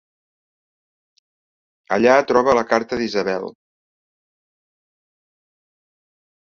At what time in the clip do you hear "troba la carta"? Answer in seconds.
2.31-3.01